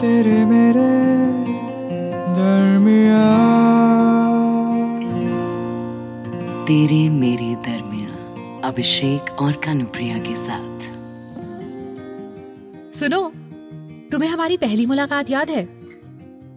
[0.00, 0.84] तेरे मेरे
[2.36, 3.24] दरमिया
[6.66, 10.86] तेरे मेरे दरमिया अभिषेक और कानुप्रिया के साथ।
[12.94, 13.20] सुनो
[14.12, 15.64] तुम्हें हमारी पहली मुलाकात याद है?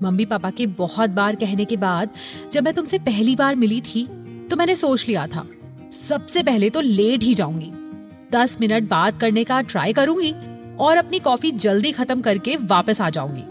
[0.04, 2.10] मम्मी पापा के बहुत बार कहने के बाद
[2.52, 4.08] जब मैं तुमसे पहली बार मिली थी
[4.52, 5.46] तो मैंने सोच लिया था
[5.92, 7.72] सबसे पहले तो लेट ही जाऊँगी।
[8.34, 10.34] दस मिनट बात करने का ट्राई करूँगी
[10.80, 13.44] और अपनी कॉफ़ी जल्दी खत्म करके वापस आ जाऊँगी।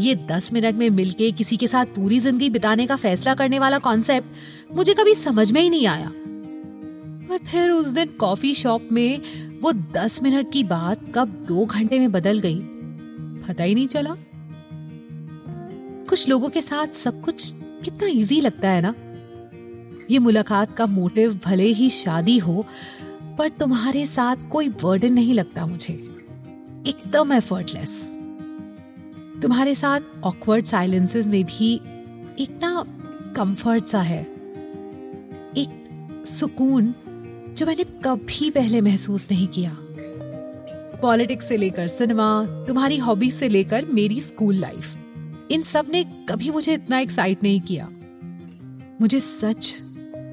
[0.00, 3.78] ये दस मिनट में मिलके किसी के साथ पूरी ज़िंदगी बिताने का फैसला करने वाला
[3.78, 6.08] कॉन्सेप्ट मुझे कभी समझ में ही नहीं आया।
[7.30, 9.20] और फिर उस दिन कॉफ़ी शॉप में
[9.60, 12.60] वो दस मिनट की बात कब दो घंटे में बदल गई,
[13.48, 14.14] पता ही नहीं चला।
[16.08, 17.52] कुछ लोगों के साथ सब कुछ
[17.84, 18.94] कितना इजी लगता है ना?
[20.10, 22.64] ये मुलाकात का मोटिव भले ही शादी हो
[23.38, 25.94] पर तुम्हारे साथ कोई बर्डन नहीं लगता मुझे।
[26.86, 28.00] एकदम एफर्टलेस
[29.42, 31.74] तुम्हारे साथ ऑकवर्ड साइलेंसेस में भी
[32.40, 32.84] एक ना
[33.36, 34.22] कंफर्ट सा है।
[35.56, 36.94] एक सुकून
[37.58, 39.76] जो मैंने कभी पहले महसूस नहीं किया।
[41.02, 44.96] पॉलिटिक्स से लेकर सिनेमा तुम्हारी हॉबीज से लेकर मेरी स्कूल लाइफ
[45.50, 47.88] इन सबने कभी मुझे इतना एक्साइट नहीं किया।
[49.00, 49.82] मुझे सच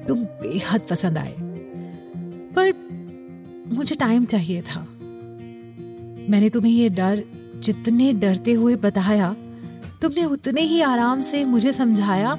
[0.08, 1.34] तुम बेहद पसंद आए।
[2.54, 2.95] पर
[3.72, 4.80] मुझे टाइम चाहिए था।
[6.30, 7.22] मैंने तुम्हें ये डर
[7.56, 9.34] जितने डरते हुए बताया,
[10.02, 12.38] तुमने उतने ही आराम से मुझे समझाया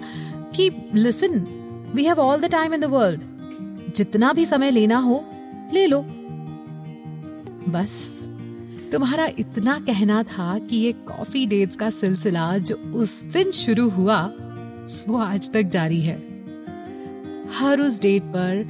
[0.56, 1.40] कि listen
[1.96, 3.22] we have all the time in the world
[3.96, 5.24] जितना भी समय लेना हो,
[5.74, 6.02] ले लो।
[7.70, 7.94] बस,
[8.92, 14.22] तुम्हारा इतना कहना था कि ये कॉफ़ी डेट्स का सिलसिला जो उस दिन शुरू हुआ,
[15.08, 16.16] वो आज तक जारी है।
[17.54, 18.68] हर उस डेट पर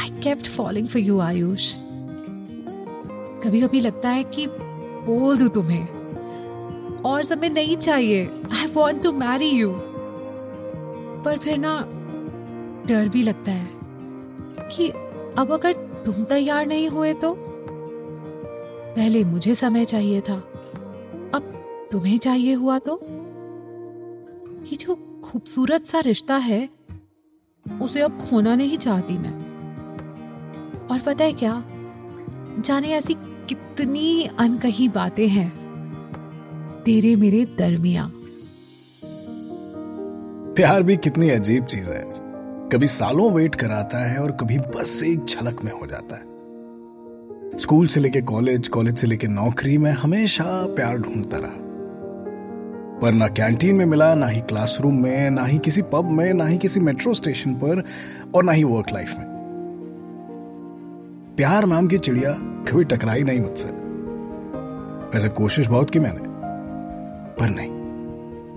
[0.00, 1.74] I kept following for you Ayush
[3.44, 4.46] कभी कभी लगता है कि
[5.06, 5.88] बोल दू तुम्हें।
[7.02, 9.72] और समय नहीं चाहिए। I want to marry you
[11.24, 11.80] पर फिर ना
[12.86, 13.68] डर भी लगता है
[14.76, 14.88] कि
[15.38, 15.72] अब अगर
[16.06, 17.36] तुम तैयार नहीं हुए तो?
[18.96, 20.34] पहले मुझे समय चाहिए था।
[21.34, 23.00] अब तुम्हें चाहिए हुआ तो?
[24.64, 26.68] ये जो खूबसूरत सा रिश्ता है,
[27.82, 29.49] उसे अब खोना नहीं चाहती मैं।
[30.90, 31.64] और पता है क्या?
[32.60, 33.14] जाने ऐसी
[33.48, 35.52] कितनी अनकही बातें हैं।
[36.86, 38.10] तेरे मेरे दरमिया।
[40.54, 42.08] प्यार भी कितनी अजीब चीज़ है।
[42.72, 46.30] कभी सालों वेट कराता है और कभी बस एक झलक में हो जाता है।
[47.58, 51.70] स्कूल से लेके कॉलेज कॉलेज से लेके नौकरी में हमेशा प्यार ढूंढता रहा।
[52.98, 56.44] पर ना कैंटीन में मिला, ना ही क्लासरूम में, ना ही किसी पब में, ना
[56.44, 57.84] ही किसी मेट्रो स्टेशन पर
[58.34, 59.29] और ना ही वर्क लाइफ में।
[61.40, 63.68] प्यार नाम की चिड़िया कभी टकराई नहीं मुझसे।
[65.14, 66.20] वैसे कोशिश बहुत की मैंने,
[67.34, 67.70] पर नहीं,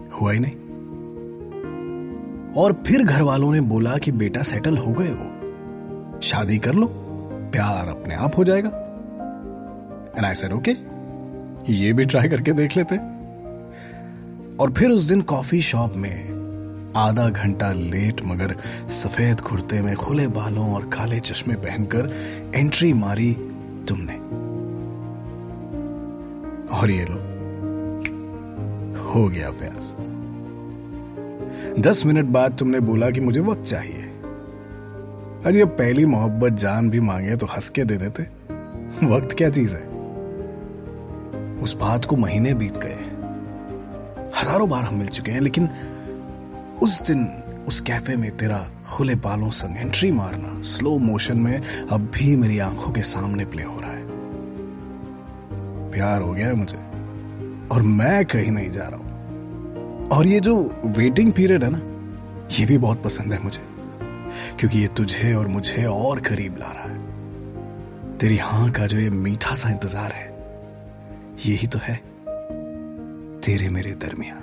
[0.09, 0.51] हुआ ही नहीं।
[2.53, 6.87] और फिर घर वालों ने बोला कि बेटा सेटल हो गए हो शादी कर लो,
[7.53, 8.69] प्यार अपने आप हो जाएगा।
[10.17, 10.71] एंड आई सेड ओके
[11.73, 12.97] ये भी ट्राई करके देख लेते
[14.57, 16.32] और फिर उस दिन कॉफ़ी शॉप में
[16.95, 18.55] आधा घंटा लेट, मगर
[18.89, 22.09] सफ़ेद कुर्ते में खुले बालों और काले चश्मे पहनकर
[22.55, 23.33] एंट्री मारी
[23.87, 24.13] तुमने।
[26.77, 27.17] और ये लो,
[29.03, 29.91] हो गया प्यार।
[31.79, 34.03] दस मिनट बाद तुमने बोला कि मुझे वक्त चाहिए।
[35.45, 38.23] अरे पहली मोहब्बत जान भी मांगे तो हंस के दे देते।
[39.05, 39.81] वक्त क्या चीज़ है?
[41.63, 42.97] उस बात को महीने बीत गए।
[44.39, 45.69] हज़ारों बार हम मिल चुके हैं, लेकिन
[46.83, 47.27] उस दिन
[47.67, 51.61] उस कैफ़े में तेरा खुले बालों संग एंट्री मारना स्लो मोशन में
[51.91, 54.03] अब भी मेरी आँखों के सामने प्ले हो रहा है।
[55.91, 56.77] प्यार हो गया है मुझे।
[57.71, 61.81] और मैं कहीं नहीं जा रहा हूँ। और ये जो वेटिंग पीरियड है ना,
[62.59, 63.65] ये भी बहुत पसंद है मुझे।
[64.59, 69.09] क्योंकि ये तुझे और मुझे और करीब ला रहा है। तेरी हाँ का जो ये
[69.09, 70.27] मीठा सा इंतज़ार है
[71.45, 71.95] यही तो है
[73.41, 74.42] तेरे मेरे दरमिया